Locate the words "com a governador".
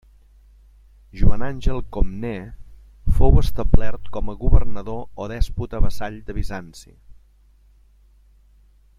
4.15-5.03